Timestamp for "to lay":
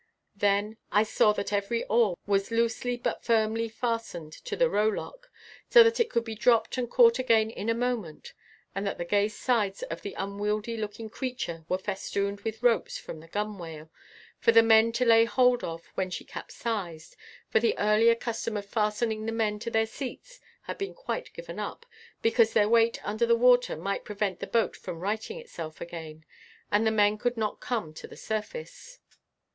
14.93-15.23